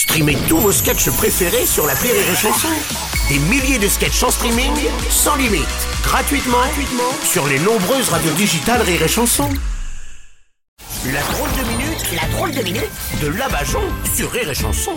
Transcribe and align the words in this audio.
Streamez 0.00 0.38
tous 0.48 0.56
vos 0.56 0.72
sketchs 0.72 1.10
préférés 1.10 1.66
sur 1.66 1.86
la 1.86 1.92
Rire 1.92 2.14
et 2.14 2.34
Chanson. 2.34 2.68
Des 3.28 3.38
milliers 3.38 3.78
de 3.78 3.86
sketchs 3.86 4.22
en 4.22 4.30
streaming, 4.30 4.72
sans 5.10 5.36
limite, 5.36 5.68
gratuitement, 6.02 6.56
gratuitement 6.56 7.12
sur 7.22 7.46
les 7.46 7.58
nombreuses 7.58 8.08
radios 8.08 8.32
digitales 8.32 8.80
Rire 8.80 9.02
et 9.02 9.08
Chanson. 9.08 9.50
La 11.12 11.20
drôle 11.20 11.50
de 11.50 11.68
minute, 11.68 12.18
la 12.18 12.28
drôle 12.34 12.50
de 12.50 12.62
minute 12.62 12.90
de 13.20 13.26
Labajon 13.26 13.82
sur 14.14 14.32
Rire 14.32 14.48
et 14.48 14.54
Chanson. 14.54 14.94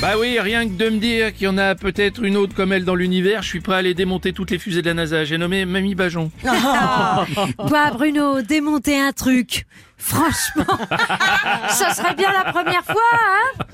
Bah 0.00 0.18
oui, 0.20 0.38
rien 0.38 0.68
que 0.68 0.74
de 0.74 0.88
me 0.90 0.98
dire 0.98 1.34
qu'il 1.34 1.46
y 1.46 1.48
en 1.48 1.58
a 1.58 1.74
peut-être 1.74 2.22
une 2.22 2.36
autre 2.36 2.54
comme 2.54 2.72
elle 2.72 2.84
dans 2.84 2.94
l'univers, 2.94 3.42
je 3.42 3.48
suis 3.48 3.60
prêt 3.60 3.74
à 3.74 3.78
aller 3.78 3.94
démonter 3.94 4.32
toutes 4.32 4.52
les 4.52 4.58
fusées 4.60 4.82
de 4.82 4.86
la 4.86 4.94
NASA. 4.94 5.24
J'ai 5.24 5.38
nommé 5.38 5.64
Mamie 5.64 5.96
Bajon. 5.96 6.30
Toi, 6.42 7.90
Bruno, 7.94 8.40
démonter 8.42 9.00
un 9.00 9.10
truc. 9.12 9.66
Franchement, 9.96 10.78
ça 11.68 11.94
serait 11.94 12.14
bien 12.14 12.30
la 12.32 12.52
première 12.52 12.84
fois, 12.84 12.94
hein 13.12 13.64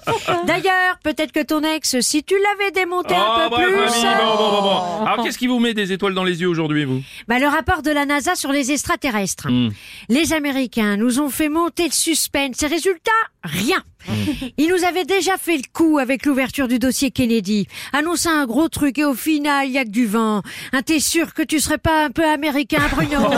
D'ailleurs, 0.47 0.99
peut-être 1.03 1.33
que 1.33 1.43
ton 1.43 1.63
ex, 1.63 2.01
si 2.01 2.23
tu 2.23 2.35
l'avais 2.35 2.71
démonté 2.71 3.15
un 3.15 3.39
peu 3.41 3.49
bref, 3.51 3.67
plus... 3.67 3.77
Mamie, 3.77 4.17
bon, 4.19 4.37
bon, 4.37 4.51
bon, 4.51 4.63
bon. 4.63 5.07
Alors 5.07 5.25
qu'est-ce 5.25 5.39
qui 5.39 5.47
vous 5.47 5.59
met 5.59 5.75
des 5.75 5.93
étoiles 5.93 6.15
dans 6.15 6.25
les 6.25 6.41
yeux 6.41 6.49
aujourd'hui, 6.49 6.85
vous? 6.85 7.03
Bah, 7.29 7.39
le 7.39 7.47
rapport 7.47 7.83
de 7.83 7.91
la 7.91 8.07
NASA 8.07 8.35
sur 8.35 8.53
les 8.53 8.73
extraterrestres. 8.73 9.49
Hmm. 9.51 9.71
Les 10.09 10.33
Américains 10.33 10.97
nous 10.97 11.21
ont 11.21 11.31
fait 11.31 11.49
monter 11.49 11.87
le 11.87 11.93
suspense. 11.93 12.63
Et 12.63 12.67
résultat, 12.67 13.11
rien. 13.43 13.83
Hmm. 14.09 14.13
Ils 14.57 14.69
nous 14.69 14.85
avaient 14.85 15.05
déjà 15.05 15.37
fait 15.37 15.57
le 15.57 15.63
coup 15.73 15.99
avec 15.99 16.25
l'ouverture 16.27 16.69
du 16.69 16.79
dossier 16.79 17.11
Kennedy. 17.11 17.67
Annonçant 17.93 18.31
un 18.31 18.47
gros 18.47 18.69
truc 18.69 18.99
et 18.99 19.05
au 19.05 19.15
final, 19.15 19.67
il 19.67 19.73
y 19.73 19.79
a 19.79 19.85
que 19.85 19.91
du 19.91 20.07
vent. 20.07 20.43
Hein, 20.73 20.83
T'es 20.83 21.01
sûr 21.01 21.35
que 21.35 21.43
tu 21.43 21.61
serais 21.61 21.79
pas 21.79 22.05
un 22.07 22.11
peu 22.11 22.25
américain, 22.25 22.83
Bruno? 22.93 23.19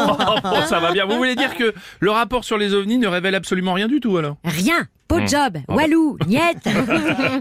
Oh, 0.45 0.59
ça 0.68 0.80
va 0.80 0.92
bien. 0.92 1.06
Vous 1.06 1.16
voulez 1.16 1.34
dire 1.34 1.56
que 1.56 1.74
le 2.01 2.10
rapport 2.10 2.45
sur 2.45 2.59
les 2.59 2.71
ovnis 2.72 2.98
ne 2.98 3.08
révèle 3.08 3.34
absolument 3.34 3.72
rien 3.72 3.88
du 3.88 4.00
tout, 4.00 4.16
alors 4.16 4.36
Rien. 4.44 4.86
Pas 5.12 5.19
Hmm. 5.21 5.25
de 5.25 5.29
job. 5.29 5.59
Ah 5.69 5.75
Walou, 5.75 6.16
niette. 6.27 6.66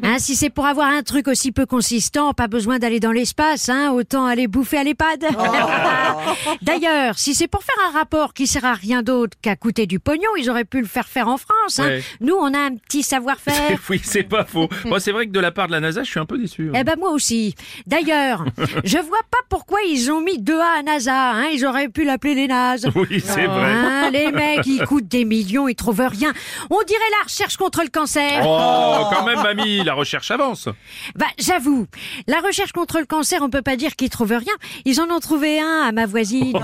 Hein, 0.04 0.18
si 0.20 0.36
c'est 0.36 0.50
pour 0.50 0.66
avoir 0.66 0.88
un 0.90 1.04
truc 1.04 1.28
aussi 1.28 1.52
peu 1.52 1.66
consistant, 1.66 2.34
pas 2.34 2.48
besoin 2.48 2.80
d'aller 2.80 3.00
dans 3.00 3.12
l'espace, 3.12 3.70
hein, 3.70 3.92
autant 3.92 4.26
aller 4.26 4.48
bouffer 4.48 4.78
à 4.78 4.84
l'EHPAD. 4.84 5.26
D'ailleurs, 6.62 7.18
si 7.18 7.34
c'est 7.36 7.48
pour 7.48 7.64
faire 7.64 7.76
un 7.88 7.98
rapport 7.98 8.34
qui 8.34 8.48
sert 8.48 8.66
à 8.66 8.74
rien 8.74 9.04
d'autre 9.04 9.38
qu'à 9.42 9.56
coûter 9.56 9.86
du 9.86 10.00
pognon, 10.00 10.30
ils 10.38 10.50
auraient 10.50 10.66
pu 10.66 10.82
le 10.82 10.88
faire 10.88 11.08
faire 11.08 11.28
en 11.28 11.38
France. 11.38 11.80
Hein. 11.80 11.86
Ouais. 11.88 12.04
Nous, 12.20 12.36
on 12.36 12.54
a 12.54 12.60
un 12.60 12.76
petit 12.76 13.04
savoir-faire. 13.04 13.78
Oui, 13.90 14.00
c'est 14.04 14.24
pas 14.24 14.46
faux. 14.46 14.70
Moi, 14.86 15.00
c'est 15.00 15.12
vrai 15.12 15.26
que 15.28 15.32
de 15.32 15.40
la 15.40 15.52
part 15.52 15.68
de 15.68 15.74
la 15.74 15.80
NASA, 15.82 16.04
je 16.04 16.10
suis 16.10 16.20
un 16.20 16.26
peu 16.26 16.38
déçu. 16.38 16.72
Eh 16.74 16.84
ben 16.84 16.96
moi 16.98 17.12
aussi. 17.12 17.56
D'ailleurs, 17.88 18.46
je 18.86 18.98
vois 18.98 19.20
pas 19.30 19.40
pourquoi 19.50 19.80
ils 19.82 20.10
ont 20.12 20.22
mis 20.22 20.38
deux 20.40 20.60
A 20.60 20.80
à 20.80 20.84
NASA. 20.84 21.32
Hein. 21.32 21.48
Ils 21.54 21.66
auraient 21.66 21.90
pu 21.90 22.04
l'appeler 22.06 22.36
les 22.36 22.48
nazes. 22.48 22.90
Oui, 22.96 23.20
c'est 23.24 23.48
vrai. 23.48 23.72
Hein, 23.72 24.10
les 24.12 24.32
mecs, 24.32 24.66
ils 24.66 24.84
coûtent 24.86 25.08
des 25.08 25.26
millions, 25.26 25.68
ils 25.68 25.76
trouvent 25.76 26.02
rien. 26.08 26.32
On 26.70 26.82
dirait 26.88 27.00
la 27.20 27.24
recherche 27.26 27.58
contre 27.62 27.84
le 27.84 27.90
cancer. 27.90 28.42
Oh, 28.44 29.06
quand 29.14 29.24
même, 29.24 29.40
mamie, 29.44 29.84
la 29.84 29.94
recherche 29.94 30.32
avance. 30.32 30.68
Bah, 31.16 31.28
j'avoue, 31.38 31.86
la 32.28 32.40
recherche 32.40 32.72
contre 32.72 32.98
le 33.00 33.06
cancer, 33.06 33.40
on 33.44 33.52
peut 33.52 33.62
pas 33.62 33.76
dire 33.76 33.96
qu'ils 33.96 34.10
trouvent 34.10 34.32
rien. 34.32 34.54
Ils 34.86 35.00
en 35.00 35.08
ont 35.12 35.20
trouvé 35.20 35.60
un 35.60 35.84
à 35.88 35.92
ma 35.92 36.08
voisine. 36.08 36.58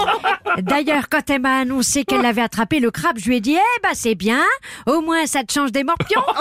D'ailleurs, 0.58 1.08
quand 1.08 1.28
elle 1.30 1.40
m'a 1.42 1.58
annoncé 1.58 2.04
qu'elle 2.04 2.24
avait 2.24 2.40
attrapé 2.40 2.78
le 2.78 2.92
crabe, 2.92 3.18
je 3.18 3.28
lui 3.28 3.38
ai 3.38 3.40
dit, 3.40 3.56
eh 3.56 3.80
bah, 3.82 3.88
c'est 3.94 4.14
bien. 4.14 4.42
Au 4.86 5.00
moins, 5.00 5.26
ça 5.26 5.42
te 5.42 5.52
change 5.52 5.72
des 5.72 5.82
morpions. 5.82 6.22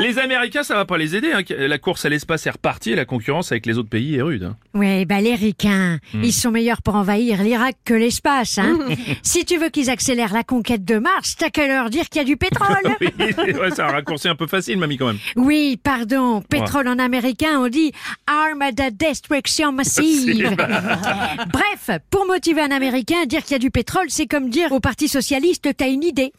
Les 0.00 0.18
Américains, 0.18 0.62
ça 0.62 0.74
va 0.74 0.84
pas 0.84 0.98
les 0.98 1.16
aider. 1.16 1.32
hein. 1.32 1.42
La 1.58 1.78
course 1.78 2.04
à 2.04 2.08
l'espace 2.08 2.46
est 2.46 2.50
repartie 2.50 2.92
et 2.92 2.96
la 2.96 3.04
concurrence 3.04 3.52
avec 3.52 3.66
les 3.66 3.78
autres 3.78 3.88
pays 3.88 4.16
est 4.16 4.22
rude. 4.22 4.44
hein. 4.44 4.56
Oui, 4.74 5.04
bah, 5.04 5.20
les 5.20 5.34
ricains, 5.34 5.98
ils 6.14 6.32
sont 6.32 6.50
meilleurs 6.50 6.82
pour 6.82 6.94
envahir 6.96 7.42
l'Irak 7.42 7.76
que 7.84 7.94
l'espace, 7.94 8.58
hein. 8.58 8.78
si 9.22 9.44
tu 9.44 9.56
veux 9.58 9.68
qu'ils 9.68 9.90
accélèrent 9.90 10.32
la 10.34 10.44
conquête 10.44 10.75
de 10.84 10.98
Mars, 10.98 11.36
t'as 11.38 11.50
qu'à 11.50 11.66
leur 11.66 11.90
dire 11.90 12.08
qu'il 12.08 12.20
y 12.20 12.24
a 12.24 12.24
du 12.24 12.36
pétrole. 12.36 12.66
Oui, 13.00 13.52
ouais, 13.52 13.70
c'est 13.74 13.82
un 13.82 13.88
raccourci 13.88 14.28
un 14.28 14.34
peu 14.34 14.46
facile, 14.46 14.78
mamie, 14.78 14.96
quand 14.96 15.06
même. 15.06 15.18
Oui, 15.36 15.78
pardon, 15.82 16.42
pétrole 16.42 16.88
en 16.88 16.98
américain, 16.98 17.60
on 17.60 17.68
dit 17.68 17.92
Armada 18.26 18.90
Destruction 18.90 19.72
Massive. 19.72 20.56
Bref, 21.52 21.98
pour 22.10 22.26
motiver 22.26 22.62
un 22.62 22.70
Américain, 22.70 23.26
dire 23.26 23.42
qu'il 23.42 23.52
y 23.52 23.54
a 23.56 23.58
du 23.58 23.70
pétrole, 23.70 24.06
c'est 24.08 24.26
comme 24.26 24.50
dire 24.50 24.72
au 24.72 24.80
Parti 24.80 25.08
Socialiste, 25.08 25.68
t'as 25.76 25.88
une 25.88 26.02
idée. 26.02 26.32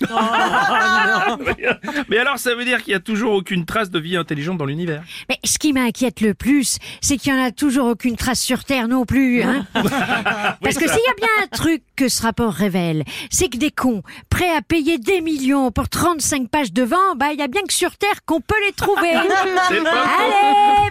Mais 2.09 2.17
alors, 2.17 2.37
ça 2.39 2.55
veut 2.55 2.65
dire 2.65 2.83
qu'il 2.83 2.93
y 2.93 2.95
a 2.95 2.99
toujours 2.99 3.33
aucune 3.33 3.65
trace 3.65 3.89
de 3.89 3.99
vie 3.99 4.17
intelligente 4.17 4.57
dans 4.57 4.65
l'univers. 4.65 5.03
Mais 5.29 5.37
ce 5.43 5.57
qui 5.57 5.73
m'inquiète 5.73 6.21
le 6.21 6.33
plus, 6.33 6.77
c'est 7.01 7.17
qu'il 7.17 7.33
y 7.33 7.35
en 7.35 7.43
a 7.43 7.51
toujours 7.51 7.87
aucune 7.87 8.15
trace 8.15 8.41
sur 8.41 8.63
Terre 8.63 8.87
non 8.87 9.05
plus. 9.05 9.43
Hein 9.43 9.65
Parce 9.73 10.75
que 10.77 10.87
s'il 10.87 10.97
y 10.97 11.11
a 11.11 11.15
bien 11.17 11.27
un 11.43 11.47
truc 11.47 11.83
que 11.95 12.09
ce 12.09 12.21
rapport 12.21 12.53
révèle, 12.53 13.03
c'est 13.29 13.49
que 13.49 13.57
des 13.57 13.71
cons 13.71 14.01
prêts 14.37 14.55
à 14.55 14.61
payer 14.61 14.99
des 14.99 15.19
millions 15.19 15.71
pour 15.71 15.89
35 15.89 16.47
pages 16.49 16.71
de 16.71 16.83
vent, 16.83 17.15
bah 17.15 17.31
il 17.33 17.39
y 17.39 17.41
a 17.41 17.47
bien 17.47 17.63
que 17.63 17.73
sur 17.73 17.97
Terre 17.97 18.23
qu'on 18.23 18.39
peut 18.39 18.59
les 18.67 18.71
trouver. 18.71 19.09
Allez, 19.13 19.31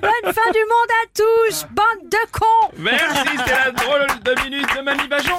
bonne 0.01 0.33
fin 0.33 0.51
du 0.51 0.65
monde 0.65 0.91
à 0.91 1.07
tous, 1.15 1.65
bande 1.71 2.11
de 2.11 2.31
cons 2.33 2.71
Merci, 2.79 3.37
c'était 3.39 3.51
la 3.53 3.71
drôle 3.71 4.07
de 4.25 4.43
minute 4.43 4.67
de 4.77 4.83
Mamie 4.83 5.07
Bajon. 5.07 5.37